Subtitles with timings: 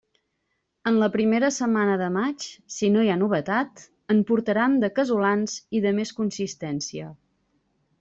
[0.91, 5.63] En la primera setmana de maig, si no hi ha novetat, en portaran de casolans
[5.81, 7.17] i de més consistència.